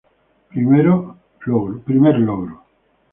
Primer 1.83 2.17
logro. 2.25 2.55